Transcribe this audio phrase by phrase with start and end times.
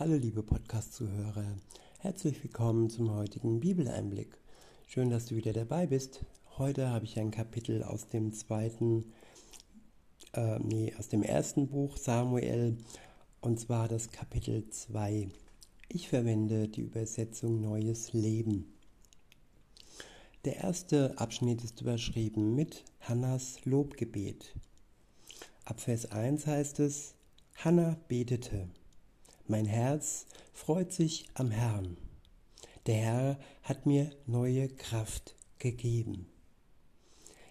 [0.00, 1.58] Hallo liebe Podcast-Zuhörer,
[1.98, 4.38] herzlich willkommen zum heutigen Bibeleinblick.
[4.86, 6.24] Schön, dass du wieder dabei bist.
[6.56, 9.12] Heute habe ich ein Kapitel aus dem zweiten,
[10.32, 12.78] äh, nee, aus dem ersten Buch Samuel
[13.42, 15.28] und zwar das Kapitel 2.
[15.90, 18.72] Ich verwende die Übersetzung Neues Leben.
[20.46, 24.54] Der erste Abschnitt ist überschrieben mit Hannas Lobgebet.
[25.66, 27.12] Ab Vers 1 heißt es,
[27.54, 28.66] Hannah betete.
[29.50, 31.96] Mein Herz freut sich am Herrn.
[32.86, 36.28] Der Herr hat mir neue Kraft gegeben.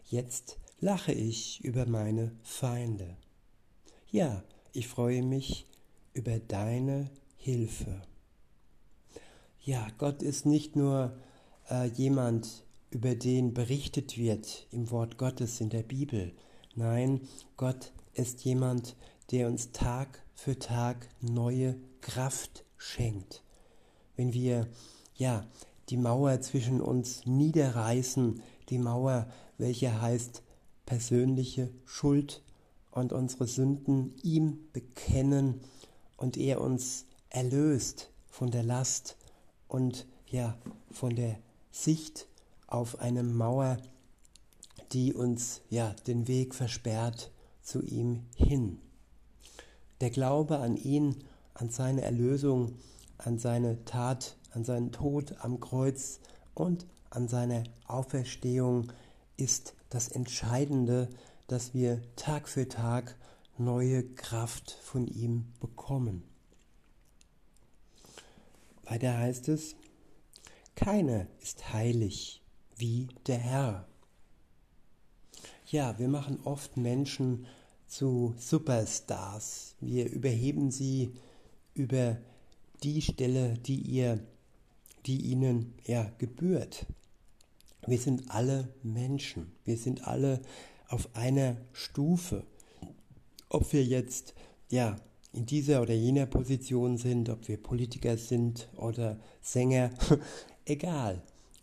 [0.06, 3.18] Jetzt lache ich über meine Feinde.
[4.10, 5.68] Ja, ich freue mich
[6.14, 8.02] über deine Hilfe.
[9.60, 11.20] Ja, Gott ist nicht nur
[11.70, 16.32] äh, jemand, über den berichtet wird im Wort Gottes in der Bibel.
[16.76, 18.96] Nein, Gott ist jemand,
[19.32, 23.44] der uns Tag für Tag neue Kraft schenkt.
[24.16, 24.70] Wenn wir
[25.16, 25.46] ja
[25.90, 30.42] die Mauer zwischen uns niederreißen, die Mauer, welche heißt
[30.86, 32.42] persönliche Schuld
[32.90, 35.60] und unsere Sünden ihm bekennen
[36.16, 39.18] und er uns erlöst von der Last
[39.68, 40.58] und ja
[40.90, 41.38] von der
[41.70, 42.28] Sicht
[42.66, 43.78] auf eine Mauer,
[44.94, 47.30] die uns ja den Weg versperrt
[47.62, 48.80] zu ihm hin.
[50.02, 52.76] Der Glaube an ihn an seine Erlösung,
[53.18, 56.22] an seine Tat, an seinen Tod am Kreuz
[56.54, 58.92] und an seine Auferstehung
[59.36, 61.10] ist das Entscheidende,
[61.48, 63.18] dass wir Tag für Tag
[63.58, 66.24] neue Kraft von ihm bekommen.
[68.84, 69.76] Weiter heißt es,
[70.76, 72.42] keiner ist heilig
[72.78, 73.88] wie der Herr.
[75.66, 77.46] Ja, wir machen oft Menschen
[77.90, 79.76] zu Superstars.
[79.82, 81.12] Wir überheben sie
[81.74, 82.18] über
[82.84, 84.20] die Stelle, die ihr,
[85.06, 86.86] die ihnen ja gebührt.
[87.86, 89.52] Wir sind alle Menschen.
[89.66, 90.42] Wir sind alle
[90.88, 92.44] auf einer Stufe.
[93.50, 94.36] Ob wir jetzt
[94.70, 94.96] ja
[95.34, 99.92] in dieser oder jener Position sind, ob wir Politiker sind oder Sänger,
[100.66, 101.22] egal.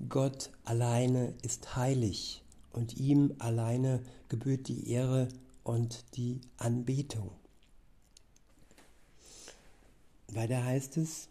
[0.08, 5.28] Gott alleine ist heilig und ihm alleine gebührt die Ehre
[5.66, 7.32] und die Anbetung.
[10.28, 11.28] Weiter heißt es,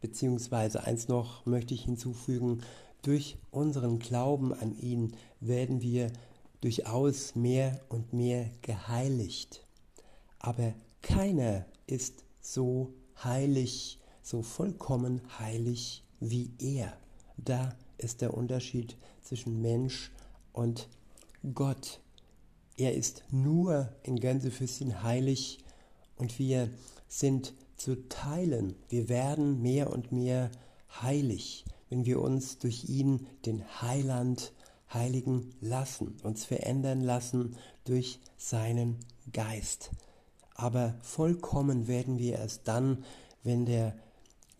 [0.00, 2.62] beziehungsweise eins noch möchte ich hinzufügen,
[3.02, 6.12] durch unseren Glauben an ihn werden wir
[6.60, 9.64] durchaus mehr und mehr geheiligt.
[10.40, 12.92] Aber keiner ist so
[13.22, 16.92] heilig, so vollkommen heilig wie er.
[17.36, 20.10] Da ist der Unterschied zwischen Mensch
[20.52, 20.88] und
[21.54, 22.00] Gott.
[22.76, 25.64] Er ist nur in Gänsefüßchen heilig
[26.16, 26.68] und wir
[27.08, 28.76] sind zu teilen.
[28.88, 30.50] Wir werden mehr und mehr
[31.00, 34.52] heilig, wenn wir uns durch ihn, den Heiland,
[34.92, 38.98] heiligen lassen, uns verändern lassen durch seinen
[39.32, 39.90] Geist.
[40.54, 43.04] Aber vollkommen werden wir erst dann,
[43.42, 43.96] wenn der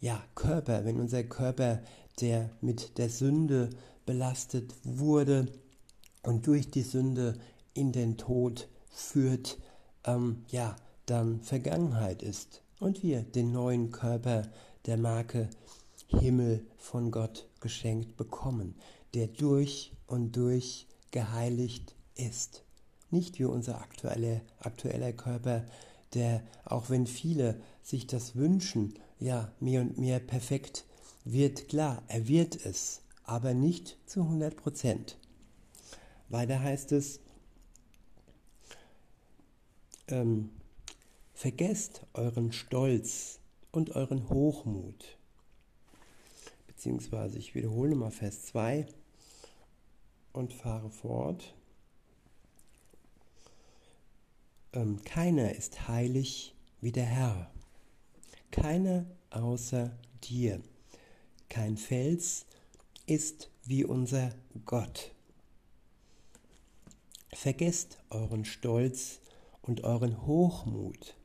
[0.00, 1.82] ja, Körper, wenn unser Körper,
[2.21, 3.71] der mit der Sünde
[4.05, 5.47] belastet wurde
[6.22, 7.38] und durch die Sünde
[7.76, 9.59] in den Tod führt,
[10.04, 10.76] ähm, ja,
[11.06, 14.42] dann Vergangenheit ist und wir den neuen Körper
[14.87, 15.48] der Marke
[16.09, 18.76] Himmel von Gott geschenkt bekommen,
[19.14, 22.64] der durch und durch geheiligt ist.
[23.10, 25.64] Nicht wie unser aktueller, aktueller Körper,
[26.14, 30.84] der, auch wenn viele sich das wünschen, ja, mehr und mehr perfekt
[31.25, 35.19] wird, klar, er wird es, aber nicht zu 100 Prozent.
[36.28, 37.20] Weiter heißt es,
[40.09, 40.50] ähm,
[41.37, 43.41] Vergesst euren Stolz
[43.71, 45.19] und euren Hochmut.
[46.67, 48.87] Beziehungsweise ich wiederhole mal Vers 2
[50.33, 51.55] und fahre fort.
[54.72, 57.50] Ähm, keiner ist heilig wie der Herr.
[58.50, 59.94] Keiner außer
[60.25, 60.62] dir.
[61.50, 62.47] Kein Fels
[63.05, 65.12] ist wie unser Gott.
[67.35, 69.20] Vergesst euren Stolz
[69.67, 71.17] und euren Hochmut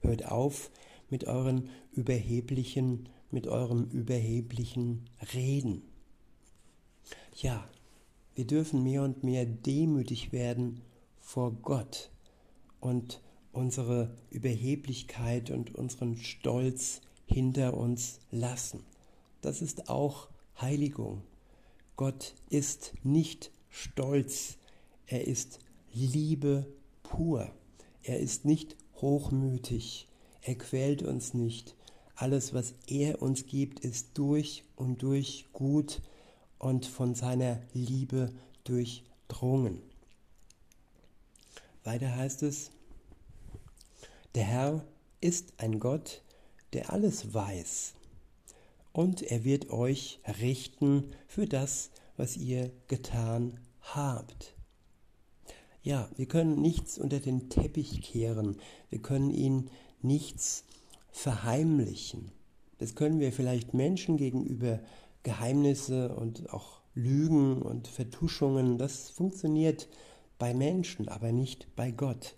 [0.00, 0.70] Hört auf
[1.10, 5.82] mit euren überheblichen, mit eurem überheblichen Reden.
[7.34, 7.68] Ja,
[8.34, 10.82] wir dürfen mehr und mehr demütig werden
[11.18, 12.10] vor Gott
[12.80, 13.20] und
[13.52, 18.84] unsere Überheblichkeit und unseren Stolz hinter uns lassen.
[19.40, 20.28] Das ist auch
[20.60, 21.22] Heiligung.
[21.96, 24.58] Gott ist nicht stolz,
[25.06, 25.58] er ist
[25.92, 26.66] Liebe
[27.02, 27.50] pur.
[28.06, 30.06] Er ist nicht hochmütig,
[30.40, 31.74] er quält uns nicht,
[32.18, 36.00] Alles, was er uns gibt, ist durch und durch gut
[36.58, 38.32] und von seiner Liebe
[38.64, 39.82] durchdrungen.
[41.84, 42.70] Weiter heißt es,
[44.34, 44.84] der Herr
[45.20, 46.22] ist ein Gott,
[46.72, 47.92] der alles weiß,
[48.94, 54.55] und er wird euch richten für das, was ihr getan habt.
[55.86, 58.56] Ja, wir können nichts unter den Teppich kehren,
[58.90, 59.70] wir können ihn
[60.02, 60.64] nichts
[61.12, 62.32] verheimlichen.
[62.78, 64.80] Das können wir vielleicht Menschen gegenüber
[65.22, 69.88] Geheimnisse und auch Lügen und Vertuschungen, das funktioniert
[70.40, 72.34] bei Menschen, aber nicht bei Gott.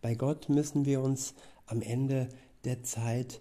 [0.00, 1.34] Bei Gott müssen wir uns
[1.66, 2.28] am Ende
[2.62, 3.40] der Zeit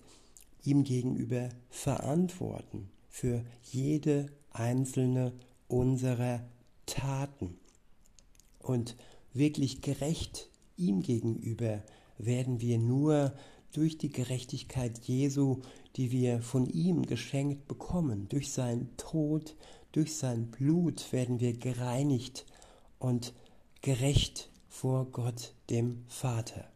[0.64, 5.32] ihm gegenüber verantworten für jede einzelne
[5.68, 6.44] unserer
[6.88, 7.60] Taten.
[8.58, 8.96] Und
[9.34, 11.84] wirklich gerecht ihm gegenüber
[12.18, 13.34] werden wir nur
[13.74, 15.62] durch die Gerechtigkeit Jesu,
[15.96, 18.28] die wir von ihm geschenkt bekommen.
[18.30, 19.56] Durch seinen Tod,
[19.92, 22.46] durch sein Blut werden wir gereinigt
[23.00, 23.34] und
[23.82, 26.70] gerecht vor Gott dem Vater.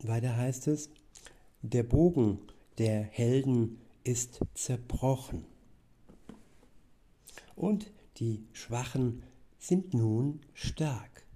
[0.00, 0.90] Weiter heißt es,
[1.62, 2.38] der Bogen
[2.78, 5.44] der Helden ist zerbrochen
[7.56, 9.22] und die Schwachen
[9.68, 11.26] sind nun stark.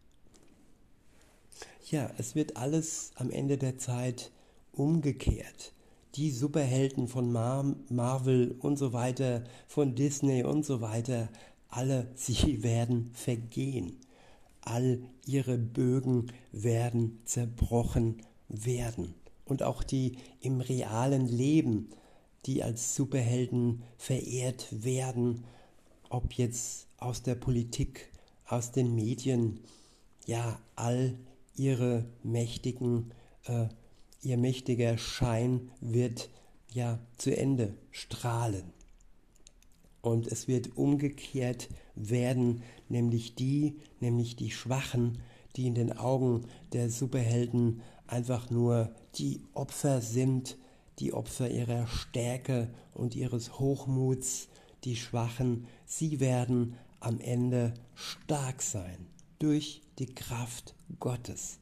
[1.90, 4.32] Ja, es wird alles am Ende der Zeit
[4.72, 5.74] umgekehrt.
[6.14, 11.28] Die Superhelden von Mar Marvel und so weiter, von Disney und so weiter,
[11.68, 13.98] alle sie werden vergehen.
[14.62, 19.14] All ihre Bögen werden zerbrochen werden.
[19.44, 21.90] Und auch die im realen Leben,
[22.46, 25.44] die als Superhelden verehrt werden,
[26.08, 28.11] ob jetzt aus der Politik,
[28.52, 29.60] aus den Medien,
[30.26, 31.18] ja, all
[31.56, 33.12] ihre mächtigen,
[33.46, 33.66] äh,
[34.20, 36.28] ihr mächtiger Schein wird
[36.68, 38.64] ja zu Ende strahlen.
[40.02, 45.22] Und es wird umgekehrt werden, nämlich die, nämlich die Schwachen,
[45.56, 50.58] die in den Augen der Superhelden einfach nur die Opfer sind,
[50.98, 54.48] die Opfer ihrer Stärke und ihres Hochmuts,
[54.84, 59.06] die Schwachen, sie werden am Ende stark sein
[59.38, 61.58] durch die Kraft Gottes.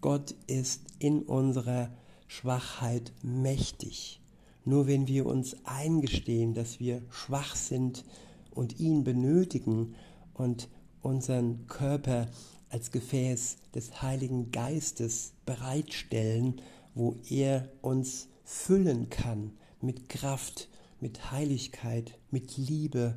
[0.00, 1.90] Gott ist in unserer
[2.26, 4.20] Schwachheit mächtig.
[4.64, 8.04] Nur wenn wir uns eingestehen, dass wir schwach sind
[8.50, 9.94] und ihn benötigen
[10.32, 10.68] und
[11.02, 12.28] unseren Körper
[12.70, 16.60] als Gefäß des Heiligen Geistes bereitstellen,
[16.94, 20.68] wo er uns füllen kann mit Kraft,
[21.00, 23.16] mit Heiligkeit, mit Liebe,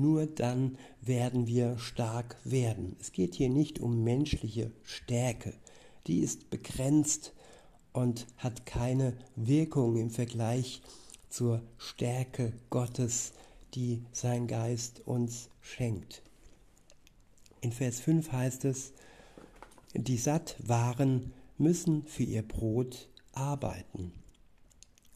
[0.00, 2.96] nur dann werden wir stark werden.
[3.00, 5.54] Es geht hier nicht um menschliche Stärke,
[6.06, 7.32] die ist begrenzt
[7.92, 10.82] und hat keine Wirkung im Vergleich
[11.28, 13.32] zur Stärke Gottes,
[13.74, 16.22] die sein Geist uns schenkt.
[17.60, 18.92] In Vers 5 heißt es,
[19.94, 24.12] die satt waren, müssen für ihr Brot arbeiten.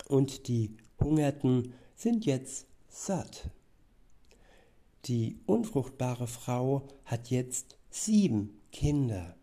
[0.09, 3.51] Und die Hungerten sind jetzt satt.
[5.07, 9.37] Die unfruchtbare Frau hat jetzt sieben Kinder.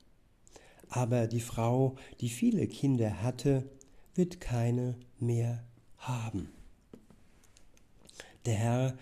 [0.88, 3.70] Aber die Frau, die viele Kinder hatte,
[4.16, 5.64] wird keine mehr
[5.98, 6.50] haben.
[8.46, 8.98] Der Herr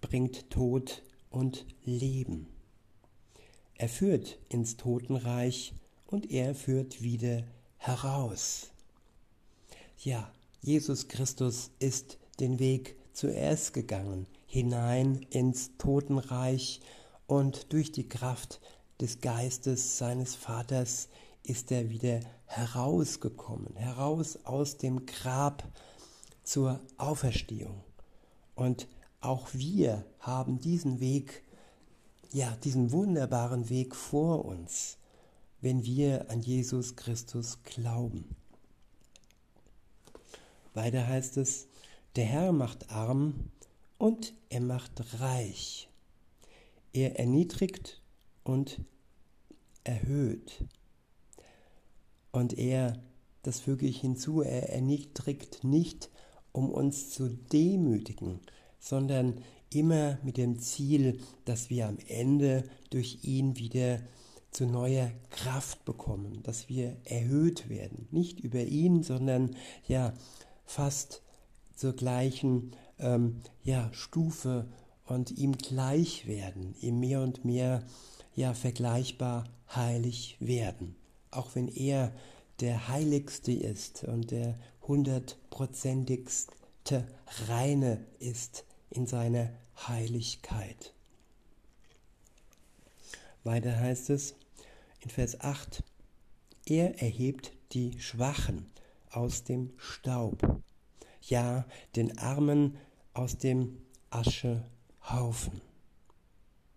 [0.00, 2.48] bringt Tod und Leben.
[3.76, 5.72] Er führt ins Totenreich
[6.06, 7.44] und er führt wieder
[7.78, 8.72] heraus.
[9.98, 16.80] Ja, Jesus Christus ist den Weg zuerst gegangen, hinein ins Totenreich
[17.28, 18.60] und durch die Kraft
[19.00, 21.08] des Geistes seines Vaters
[21.44, 25.62] ist er wieder herausgekommen, heraus aus dem Grab
[26.42, 27.84] zur Auferstehung.
[28.56, 28.88] Und
[29.20, 31.44] auch wir haben diesen Weg,
[32.32, 34.98] ja, diesen wunderbaren Weg vor uns,
[35.60, 38.34] wenn wir an Jesus Christus glauben.
[40.74, 41.68] Weiter heißt es,
[42.16, 43.52] der Herr macht arm
[44.00, 45.90] und er macht reich.
[46.94, 48.00] Er erniedrigt
[48.44, 48.80] und
[49.84, 50.64] erhöht.
[52.32, 52.98] Und er,
[53.42, 56.08] das füge ich hinzu, er erniedrigt nicht,
[56.50, 58.40] um uns zu demütigen,
[58.78, 64.00] sondern immer mit dem Ziel, dass wir am Ende durch ihn wieder
[64.50, 68.08] zu neuer Kraft bekommen, dass wir erhöht werden.
[68.12, 69.54] Nicht über ihn, sondern
[69.86, 70.14] ja
[70.64, 71.22] fast
[71.76, 74.66] zur gleichen ähm, ja, Stufe
[75.06, 77.82] und ihm gleich werden, ihm mehr und mehr
[78.34, 80.94] ja vergleichbar heilig werden.
[81.30, 82.12] Auch wenn er
[82.60, 87.06] der heiligste ist und der hundertprozentigste
[87.48, 89.50] reine ist in seiner
[89.88, 90.92] Heiligkeit.
[93.44, 94.34] Weiter heißt es
[95.00, 95.82] in Vers 8,
[96.66, 98.70] er erhebt die Schwachen
[99.10, 100.60] aus dem Staub,
[101.22, 101.64] ja
[101.96, 102.76] den Armen
[103.14, 103.78] aus dem
[104.10, 105.60] Aschehaufen.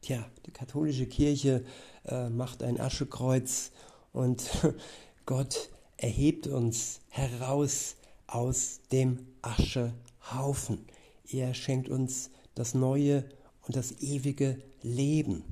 [0.01, 1.63] Tja, die katholische Kirche
[2.05, 3.71] äh, macht ein Aschekreuz
[4.11, 4.49] und
[5.25, 7.95] Gott erhebt uns heraus
[8.27, 10.85] aus dem Aschehaufen.
[11.29, 13.23] Er schenkt uns das neue
[13.61, 15.43] und das ewige Leben.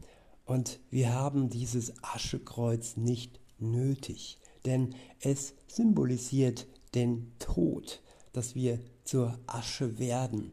[0.46, 8.02] Und wir haben dieses Aschekreuz nicht nötig, denn es symbolisiert den Tod,
[8.34, 10.52] dass wir zur Asche werden.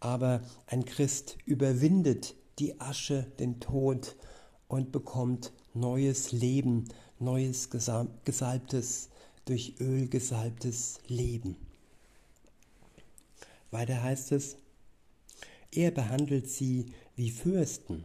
[0.00, 4.16] Aber ein Christ überwindet die Asche, den Tod
[4.68, 6.84] und bekommt neues Leben,
[7.18, 9.10] neues gesalbtes,
[9.44, 11.56] durch Öl gesalbtes Leben.
[13.70, 14.56] Weiter heißt es,
[15.72, 18.04] er behandelt sie wie Fürsten,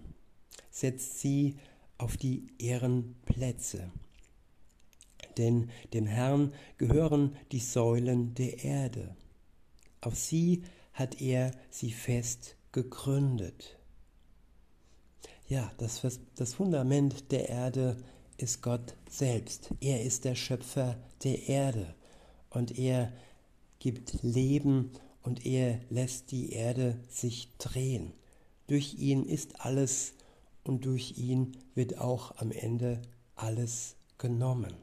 [0.70, 1.56] setzt sie
[1.98, 3.92] auf die Ehrenplätze.
[5.38, 9.16] Denn dem Herrn gehören die Säulen der Erde.
[10.02, 13.78] Auf sie hat er sie fest gegründet.
[15.48, 16.02] Ja, das,
[16.36, 17.98] das Fundament der Erde
[18.38, 19.70] ist Gott selbst.
[19.82, 21.94] Er ist der Schöpfer der Erde
[22.50, 23.12] und er
[23.80, 24.92] gibt Leben
[25.24, 28.14] und er lässt die Erde sich drehen.
[28.68, 30.14] Durch ihn ist alles
[30.64, 33.02] und durch ihn wird auch am Ende
[33.36, 34.74] alles genommen.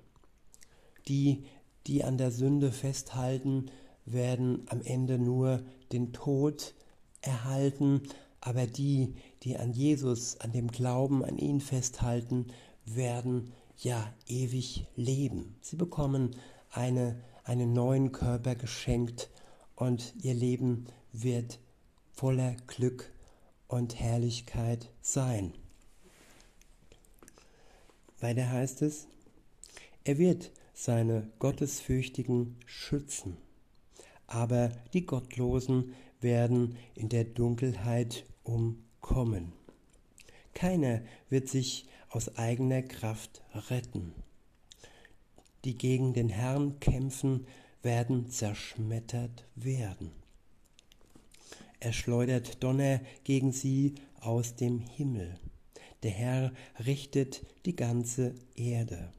[1.06, 1.44] Die,
[1.86, 3.70] die an der Sünde festhalten,
[4.04, 5.62] werden am Ende nur
[5.92, 6.74] den Tod
[7.20, 8.02] erhalten,
[8.40, 12.46] aber die, die an Jesus, an dem Glauben, an ihn festhalten,
[12.84, 15.56] werden ja ewig leben.
[15.60, 16.36] Sie bekommen
[16.70, 19.30] eine, einen neuen Körper geschenkt
[19.76, 21.58] und ihr Leben wird
[22.12, 23.10] voller Glück
[23.68, 25.52] und Herrlichkeit sein.
[28.20, 29.06] Weiter heißt es,
[30.04, 33.36] er wird seine Gottesfürchtigen schützen,
[34.28, 39.52] aber die Gottlosen werden in der Dunkelheit umkommen.
[40.54, 44.14] Keiner wird sich aus eigener Kraft retten.
[45.64, 47.46] Die gegen den Herrn kämpfen,
[47.82, 50.10] werden zerschmettert werden.
[51.80, 55.38] Er schleudert Donner gegen sie aus dem Himmel.
[56.02, 56.52] Der Herr
[56.84, 59.12] richtet die ganze Erde.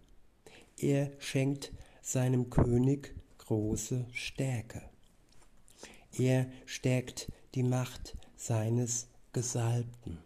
[0.78, 4.82] Er schenkt seinem König große Stärke.
[6.18, 10.20] Er stärkt die Macht seines Gesalbten.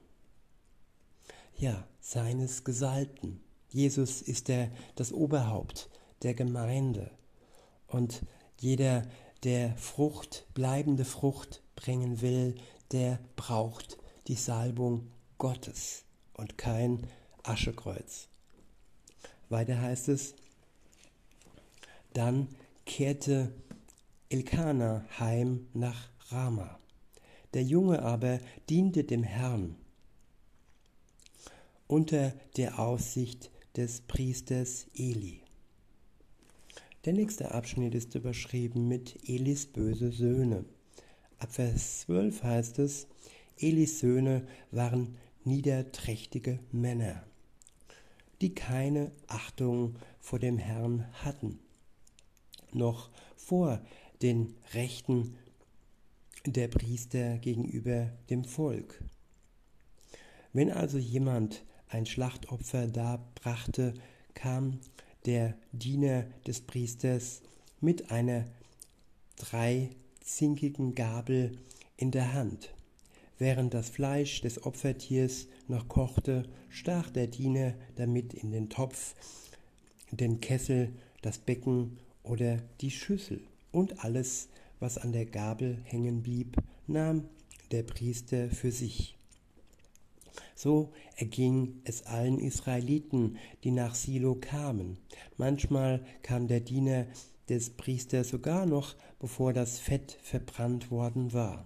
[1.55, 3.41] Ja, seines Gesalbten.
[3.69, 5.89] Jesus ist der, das Oberhaupt
[6.21, 7.11] der Gemeinde.
[7.87, 8.21] Und
[8.59, 9.03] jeder,
[9.43, 12.55] der Frucht, bleibende Frucht bringen will,
[12.91, 13.97] der braucht
[14.27, 17.07] die Salbung Gottes und kein
[17.43, 18.29] Aschekreuz.
[19.49, 20.35] Weiter heißt es,
[22.13, 22.47] dann
[22.85, 23.53] kehrte
[24.33, 26.79] Elkana heim nach Rama.
[27.53, 29.75] Der Junge aber diente dem Herrn
[31.85, 35.41] unter der Aussicht des Priesters Eli.
[37.05, 40.65] Der nächste Abschnitt ist überschrieben mit Elis böse Söhne.
[41.37, 43.05] Ab Vers 12 heißt es,
[43.59, 47.23] Elis Söhne waren niederträchtige Männer,
[48.41, 51.59] die keine Achtung vor dem Herrn hatten,
[52.71, 53.79] noch vor
[54.23, 55.35] den Rechten
[56.45, 59.03] der Priester gegenüber dem Volk.
[60.53, 63.93] Wenn also jemand ein Schlachtopfer darbrachte,
[64.33, 64.79] kam
[65.25, 67.41] der Diener des Priesters
[67.81, 68.45] mit einer
[69.35, 71.57] dreizinkigen Gabel
[71.97, 72.73] in der Hand.
[73.39, 79.15] Während das Fleisch des Opfertiers noch kochte, stach der Diener damit in den Topf,
[80.11, 83.41] den Kessel, das Becken oder die Schüssel
[83.73, 84.47] und alles,
[84.79, 86.55] was an der Gabel hängen blieb,
[86.87, 87.25] nahm
[87.71, 89.17] der Priester für sich.
[90.55, 94.97] So erging es allen Israeliten, die nach Silo kamen.
[95.37, 97.07] Manchmal kam der Diener
[97.49, 101.65] des Priesters sogar noch, bevor das Fett verbrannt worden war.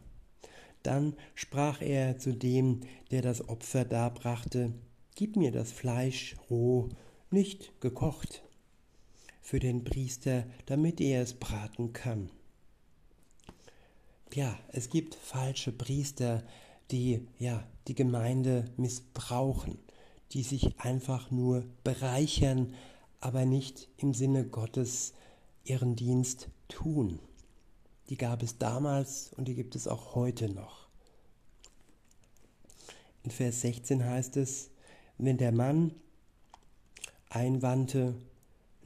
[0.84, 4.74] Dann sprach er zu dem, der das Opfer darbrachte,
[5.16, 6.90] Gib mir das Fleisch roh,
[7.32, 8.44] nicht gekocht,
[9.48, 12.30] für den Priester, damit er es braten kann.
[14.34, 16.44] Ja, es gibt falsche Priester,
[16.92, 19.80] die ja die Gemeinde missbrauchen,
[20.34, 22.74] die sich einfach nur bereichern
[23.22, 25.13] aber nicht im Sinne Gottes
[25.63, 27.22] ihren Dienst tun.
[28.10, 30.89] Die gab es damals und die gibt es auch heute noch.
[33.24, 34.72] In Vers 16 heißt es,
[35.18, 35.96] wenn der Mann
[37.30, 38.13] einwandte,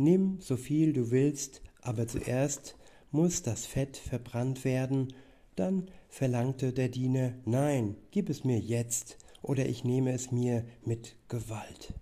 [0.03, 2.75] nimm so viel du willst, aber zuerst
[3.11, 5.13] muss das Fett verbrannt werden,
[5.55, 11.15] dann verlangte der Diener, nein, gib es mir jetzt, oder ich nehme es mir mit
[11.27, 11.93] Gewalt.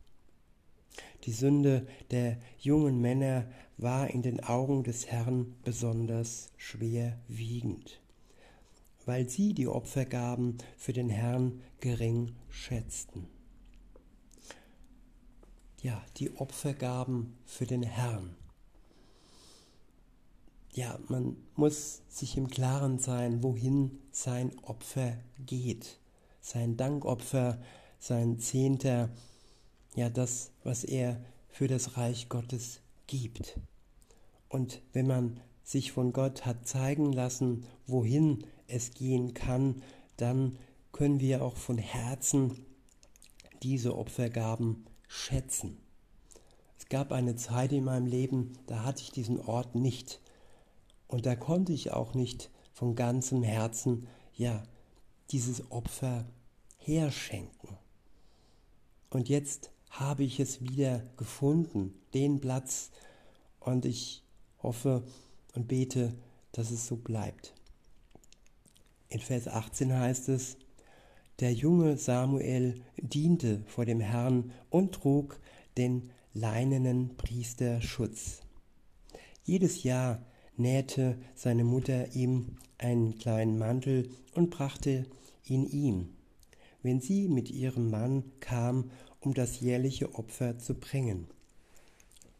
[1.25, 3.45] Die Sünde der jungen Männer
[3.77, 8.01] war in den Augen des Herrn besonders schwerwiegend,
[9.05, 13.27] weil sie die Opfergaben für den Herrn gering schätzten.
[15.81, 18.35] Ja, die Opfergaben für den Herrn.
[20.73, 25.99] Ja, man muss sich im Klaren sein, wohin sein Opfer geht.
[26.41, 27.61] Sein Dankopfer,
[27.97, 29.09] sein Zehnter,
[29.95, 33.57] ja das, was er für das Reich Gottes gibt.
[34.49, 39.81] Und wenn man sich von Gott hat zeigen lassen, wohin es gehen kann,
[40.17, 40.57] dann
[40.91, 42.65] können wir auch von Herzen
[43.63, 45.77] diese Opfergaben schätzen.
[46.77, 50.21] Es gab eine Zeit in meinem Leben, da hatte ich diesen Ort nicht.
[51.07, 54.63] Und da konnte ich auch nicht von ganzem Herzen, ja,
[55.31, 56.25] dieses Opfer
[56.77, 57.77] herschenken.
[59.09, 62.91] Und jetzt habe ich es wieder gefunden, den Platz.
[63.59, 64.23] Und ich
[64.61, 65.03] hoffe
[65.55, 66.13] und bete,
[66.51, 67.53] dass es so bleibt.
[69.09, 70.57] In Vers 18 heißt es,
[71.39, 75.39] der junge Samuel diente vor dem Herrn und trug
[75.77, 78.41] den leinenen Priesterschutz.
[79.43, 80.21] Jedes Jahr
[80.57, 85.05] nähte seine Mutter ihm einen kleinen Mantel und brachte
[85.45, 86.09] ihn ihm,
[86.83, 88.91] wenn sie mit ihrem Mann kam
[89.21, 91.27] um das jährliche Opfer zu bringen.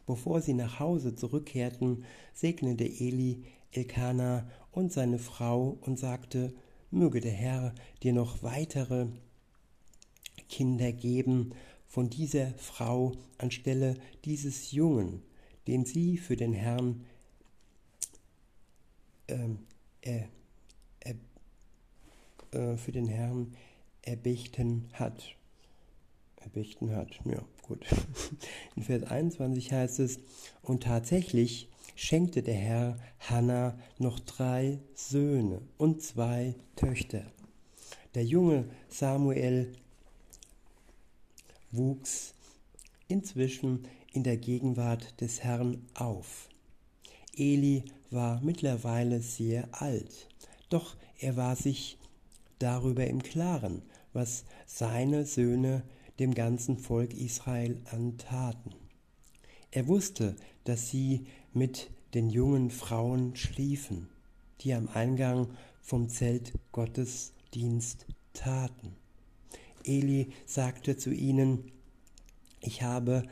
[0.05, 6.53] Bevor sie nach Hause zurückkehrten, segnete Eli Elkana und seine Frau und sagte,
[6.91, 9.07] möge der Herr dir noch weitere
[10.49, 11.53] Kinder geben
[11.87, 15.21] von dieser Frau anstelle dieses Jungen,
[15.67, 17.05] den sie für den Herrn
[19.27, 19.49] äh,
[20.01, 20.23] äh,
[22.51, 23.55] äh, für den Herrn
[24.01, 25.35] erbächten hat
[26.41, 27.19] erbächten hat.
[27.25, 27.85] Ja, gut.
[28.75, 30.19] In Vers 21 heißt es,
[30.61, 37.29] und tatsächlich schenkte der Herr Hannah noch drei Söhne und zwei Töchter.
[38.15, 39.73] Der junge Samuel
[41.71, 42.33] wuchs
[43.09, 46.47] inzwischen in der Gegenwart des Herrn auf.
[47.35, 50.29] Eli war mittlerweile sehr alt,
[50.69, 51.97] doch er war sich
[52.59, 53.81] darüber im Klaren,
[54.13, 55.83] was seine Söhne
[56.17, 58.73] dem ganzen Volk Israel antaten.
[59.71, 64.09] Er wusste, dass sie mit den jungen Frauen schliefen,
[64.61, 65.47] die am Eingang
[65.81, 68.95] vom Zelt Gottes Dienst taten.
[69.83, 71.71] Eli sagte zu ihnen,
[72.61, 73.23] ich habe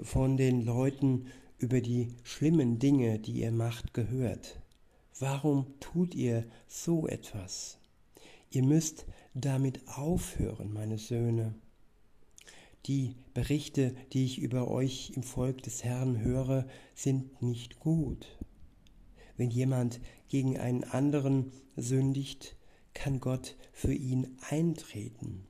[0.00, 1.26] von den Leuten
[1.58, 4.60] über die schlimmen Dinge, die ihr macht, gehört.
[5.18, 7.78] Warum tut ihr so etwas?
[8.50, 9.04] Ihr müsst
[9.34, 11.54] damit aufhören, meine Söhne.
[12.86, 18.38] Die Berichte, die ich über euch im Volk des Herrn höre, sind nicht gut.
[19.36, 22.56] Wenn jemand gegen einen anderen sündigt,
[22.94, 25.46] kann Gott für ihn eintreten.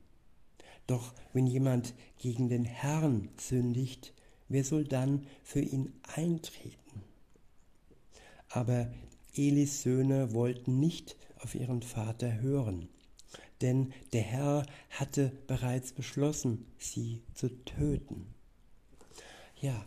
[0.87, 4.13] Doch wenn jemand gegen den Herrn sündigt,
[4.49, 7.03] wer soll dann für ihn eintreten?
[8.49, 8.91] Aber
[9.35, 12.89] Elis Söhne wollten nicht auf ihren Vater hören
[13.61, 18.33] denn der Herr hatte bereits beschlossen, sie zu töten.
[19.59, 19.85] Ja,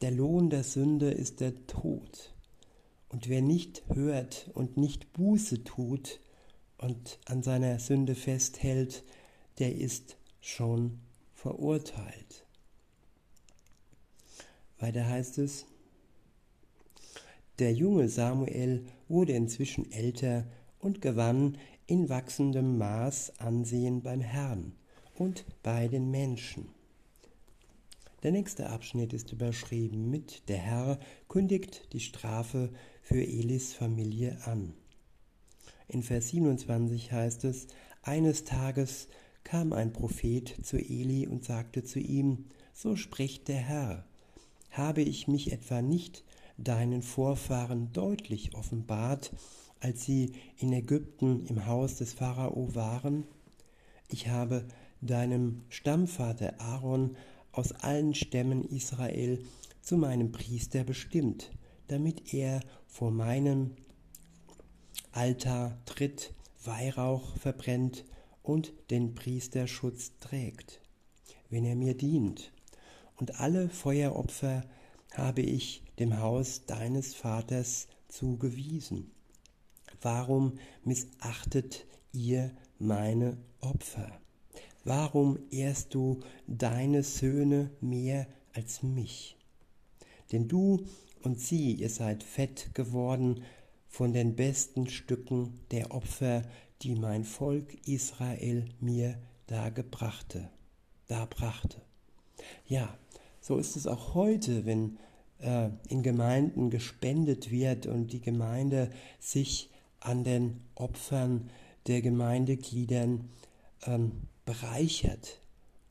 [0.00, 2.34] der Lohn der Sünde ist der Tod.
[3.08, 6.20] Und wer nicht hört und nicht Buße tut
[6.76, 9.02] und an seiner Sünde festhält,
[9.58, 11.00] der ist schon
[11.32, 12.44] verurteilt.
[14.78, 15.66] Weiter heißt es,
[17.58, 20.46] der junge Samuel wurde inzwischen älter
[20.78, 24.72] und gewann in wachsendem Maß Ansehen beim Herrn
[25.14, 26.68] und bei den Menschen.
[28.22, 30.98] Der nächste Abschnitt ist überschrieben mit Der Herr
[31.28, 32.70] kündigt die Strafe
[33.00, 34.74] für Elis Familie an.
[35.88, 37.68] In Vers 27 heißt es,
[38.02, 39.08] eines Tages
[39.42, 44.04] kam ein Prophet zu Eli und sagte zu ihm, so spricht der Herr,
[44.72, 46.22] habe ich mich etwa nicht
[46.58, 49.32] deinen Vorfahren deutlich offenbart,
[49.80, 53.24] als sie in Ägypten im Haus des Pharao waren?
[54.08, 54.66] Ich habe
[55.00, 57.16] deinem Stammvater Aaron
[57.52, 59.44] aus allen Stämmen Israel
[59.80, 61.50] zu meinem Priester bestimmt,
[61.86, 63.76] damit er vor meinem
[65.12, 68.04] Altar tritt, Weihrauch verbrennt
[68.42, 70.80] und den Priesterschutz trägt,
[71.50, 72.52] wenn er mir dient.
[73.16, 74.64] Und alle Feueropfer
[75.14, 79.10] habe ich dem Haus deines Vaters zugewiesen.
[80.00, 84.20] Warum missachtet ihr meine Opfer?
[84.84, 89.36] Warum ehrst du deine Söhne mehr als mich?
[90.32, 90.84] Denn du
[91.22, 93.42] und sie, ihr seid fett geworden
[93.88, 96.42] von den besten Stücken der Opfer,
[96.82, 100.50] die mein Volk Israel mir da gebrachte,
[101.08, 101.80] da brachte.
[102.66, 102.96] Ja,
[103.40, 104.98] so ist es auch heute, wenn
[105.40, 111.50] äh, in Gemeinden gespendet wird und die Gemeinde sich an den Opfern
[111.86, 113.28] der Gemeindegliedern
[113.86, 114.12] ähm,
[114.44, 115.40] bereichert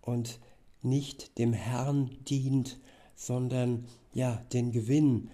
[0.01, 0.39] und
[0.81, 2.79] nicht dem Herrn dient,
[3.15, 5.29] sondern ja den Gewinn,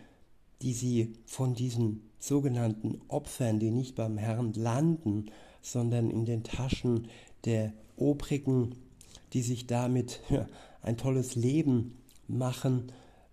[0.61, 5.25] die sie von diesen sogenannten Opfern, die nicht beim Herrn landen,
[5.61, 7.07] sondern in den Taschen
[7.45, 8.75] der Obrigen,
[9.33, 10.47] die sich damit ja,
[10.81, 12.91] ein tolles Leben machen.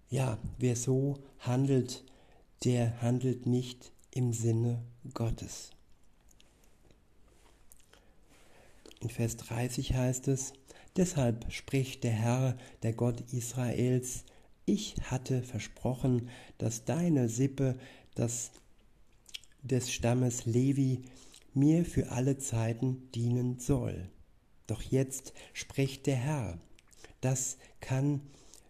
[0.08, 2.04] Ja, wer so handelt,
[2.64, 4.82] der handelt nicht im Sinne
[5.14, 5.70] Gottes.
[9.00, 10.52] In Vers 30 heißt es,
[10.96, 14.24] Deshalb spricht der Herr, der Gott Israels,
[14.66, 17.78] ich hatte versprochen, dass deine Sippe,
[18.14, 18.50] das
[19.62, 21.02] des Stammes Levi,
[21.54, 24.10] mir für alle Zeiten dienen soll.
[24.66, 26.58] Doch jetzt spricht der Herr,
[27.20, 28.20] das kann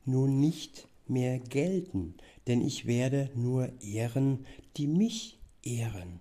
[0.04, 2.14] nun nicht mehr gelten,
[2.46, 6.20] denn ich werde nur ehren, die mich ehren,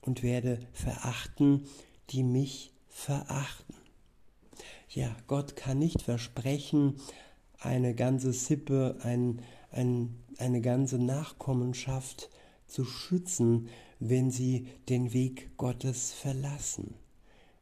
[0.00, 1.64] und werde verachten,
[2.10, 3.74] die mich verachten.
[4.88, 6.96] Ja, Gott kann nicht versprechen,
[7.58, 12.30] eine ganze Sippe, ein, ein, eine ganze Nachkommenschaft
[12.66, 16.94] zu schützen, wenn sie den Weg Gottes verlassen.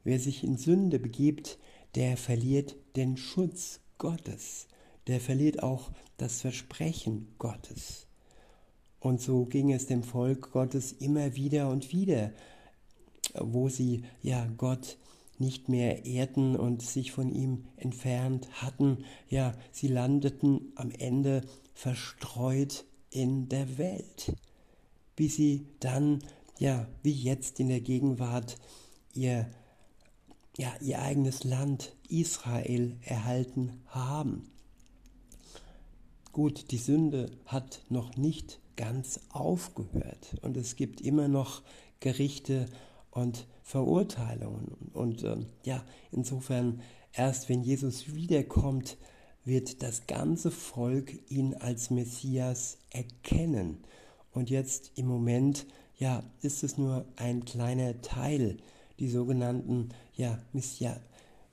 [0.03, 1.59] Wer sich in Sünde begibt,
[1.95, 4.67] der verliert den Schutz Gottes,
[5.07, 8.07] der verliert auch das Versprechen Gottes.
[9.01, 12.33] Und so ging es dem Volk Gottes immer wieder und wieder,
[13.39, 14.97] wo sie ja Gott
[15.39, 19.05] nicht mehr ehrten und sich von ihm entfernt hatten.
[19.29, 21.43] Ja, sie landeten am Ende
[21.75, 24.35] verstreut in der Welt,
[25.17, 26.23] bis sie dann,
[26.59, 28.57] ja, wie jetzt in der Gegenwart,
[29.13, 29.51] ihr,
[30.57, 34.51] ja, ihr eigenes Land Israel erhalten haben.
[36.35, 41.63] Gut, die Sünde hat noch nicht ganz aufgehört und es gibt immer noch
[42.01, 42.67] Gerichte
[43.13, 44.91] und Verurteilungen.
[44.95, 46.81] Und äh, ja, insofern,
[47.13, 48.97] erst wenn Jesus wiederkommt,
[49.45, 53.85] wird das ganze Volk ihn als Messias erkennen.
[54.33, 55.67] Und jetzt im Moment,
[55.99, 58.57] ja, ist es nur ein kleiner Teil,
[58.99, 60.99] die sogenannten, ja, Missia,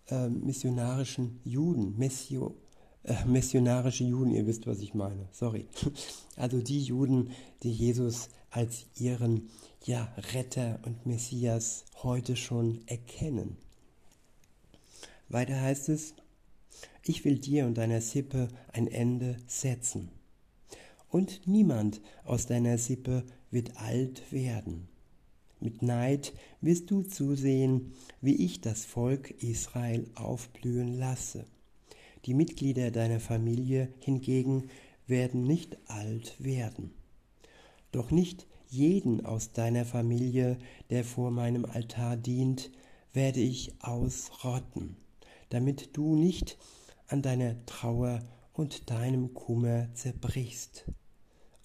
[0.08, 2.56] äh, missionarischen Juden, Messio,
[3.04, 5.68] äh, missionarische Juden, ihr wisst, was ich meine, sorry.
[6.36, 9.50] Also die Juden, die Jesus als ihren
[9.86, 13.58] ja, Retter und Messias heute schon erkennen.
[15.30, 16.14] Weiter heißt es,
[17.04, 20.10] ich will dir und deiner Sippe ein Ende setzen.
[21.10, 24.88] Und niemand aus deiner Sippe wird alt werden.
[25.60, 31.46] Mit Neid wirst du zusehen, wie ich das Volk Israel aufblühen lasse.
[32.26, 34.70] Die Mitglieder deiner Familie hingegen
[35.08, 36.94] werden nicht alt werden.
[37.92, 40.58] Doch nicht jeden aus deiner Familie,
[40.90, 42.72] der vor meinem Altar dient,
[43.14, 44.96] werde ich ausrotten,
[45.50, 46.58] damit du nicht
[47.08, 48.22] an deiner Trauer
[48.54, 50.86] und deinem Kummer zerbrichst.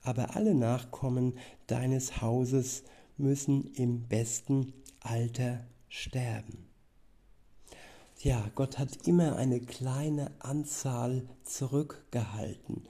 [0.02, 2.82] Aber alle Nachkommen deines Hauses
[3.16, 6.65] müssen im besten Alter sterben.
[8.18, 12.82] Ja, Gott hat immer eine kleine Anzahl zurückgehalten,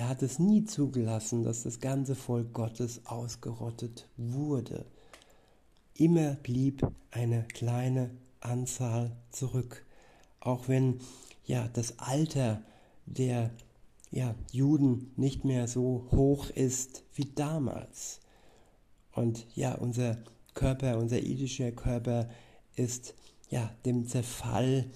[0.00, 4.86] er hat es nie zugelassen, dass das ganze Volk Gottes ausgerottet wurde.
[5.94, 9.84] Immer blieb eine kleine Anzahl zurück,
[10.40, 11.00] auch wenn
[11.44, 12.62] ja das Alter
[13.04, 13.50] der
[14.10, 18.20] ja, Juden nicht mehr so hoch ist wie damals.
[19.12, 20.16] Und ja, unser
[20.54, 22.30] Körper, unser irdischer Körper
[22.74, 23.14] ist
[23.50, 24.86] ja dem Zerfall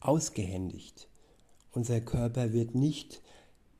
[0.00, 1.08] ausgehändigt.
[1.72, 3.22] Unser Körper wird nicht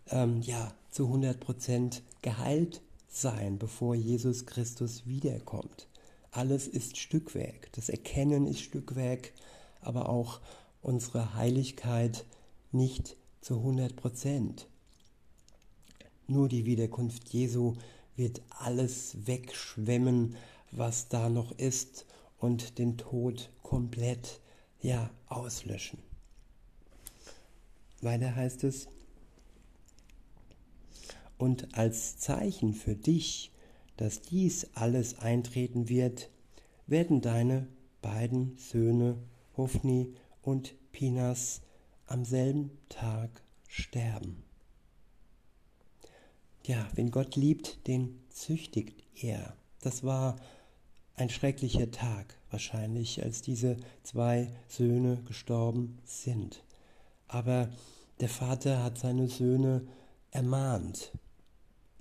[0.09, 5.87] ähm, ja, zu 100% geheilt sein, bevor Jesus Christus wiederkommt.
[6.33, 7.71] Alles ist Stückwerk.
[7.73, 9.33] Das Erkennen ist Stückwerk,
[9.81, 10.41] aber auch
[10.83, 12.25] unsere Heiligkeit
[12.73, 14.65] nicht zu 100%.
[16.27, 17.75] nur die Wiederkunft Jesu
[18.17, 20.37] wird alles wegschwemmen,
[20.71, 22.07] was da noch ist
[22.45, 24.43] und den Tod komplett
[24.83, 25.99] ja auslöschen.
[28.03, 28.87] Weiter heißt es,
[31.39, 33.51] und als Zeichen für dich,
[33.97, 36.29] dass dies alles eintreten wird,
[36.87, 37.67] werden deine
[38.03, 39.17] beiden Söhne
[39.57, 41.63] Hophni und Pinas
[42.07, 44.45] am selben Tag sterben.
[46.67, 49.57] Ja, wenn Gott liebt, den züchtigt er.
[49.81, 50.37] Das war
[51.17, 56.63] ein schrecklicher Tag wahrscheinlich, als diese zwei Söhne gestorben sind.
[57.29, 57.71] Aber
[58.21, 59.87] der Vater hat seine Söhne
[60.31, 61.13] ermahnt.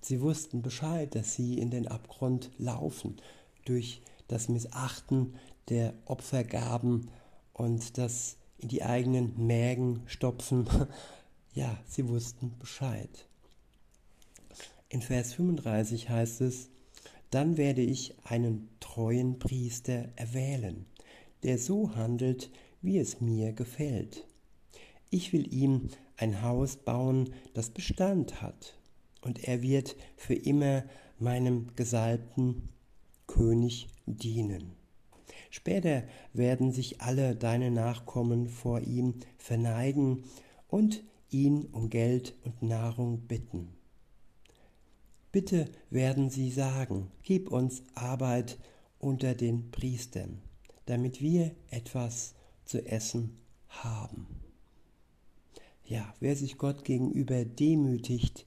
[0.02, 3.18] Sie wussten Bescheid, dass sie in den Abgrund laufen
[3.66, 5.36] durch das Missachten
[5.70, 7.10] der Opfergaben
[7.54, 10.68] und das in die eigenen Mägen stopfen.
[11.56, 13.28] Ja, sie wussten Bescheid.
[14.90, 16.70] In Vers 35 heißt es,
[17.34, 20.86] dann werde ich einen treuen Priester erwählen,
[21.42, 24.28] der so handelt, wie es mir gefällt.
[25.10, 28.78] Ich will ihm ein Haus bauen, das Bestand hat,
[29.22, 30.84] und er wird für immer
[31.18, 32.70] meinem gesalbten
[33.26, 34.74] König dienen.
[35.50, 40.24] Später werden sich alle deine Nachkommen vor ihm verneigen
[40.68, 43.70] und ihn um Geld und Nahrung bitten.
[45.34, 48.60] Bitte werden sie sagen, gib uns Arbeit
[49.00, 50.44] unter den Priestern,
[50.86, 54.28] damit wir etwas zu essen haben.
[55.86, 58.46] Ja, wer sich Gott gegenüber demütigt,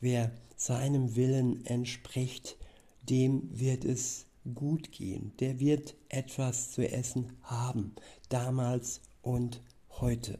[0.00, 2.56] wer seinem Willen entspricht,
[3.02, 7.96] dem wird es gut gehen, der wird etwas zu essen haben,
[8.28, 10.38] damals und heute.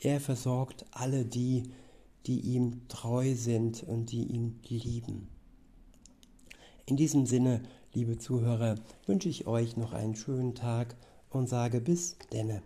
[0.00, 1.64] Er versorgt alle die,
[2.26, 5.28] die ihm treu sind und die ihn lieben.
[6.86, 8.76] In diesem Sinne, liebe Zuhörer,
[9.06, 10.96] wünsche ich euch noch einen schönen Tag
[11.30, 12.62] und sage bis denne.